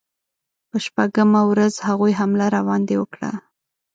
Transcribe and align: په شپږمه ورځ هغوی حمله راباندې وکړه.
په 0.69 0.77
شپږمه 0.85 1.41
ورځ 1.51 1.73
هغوی 1.87 2.11
حمله 2.19 2.45
راباندې 2.55 2.95
وکړه. 2.99 3.31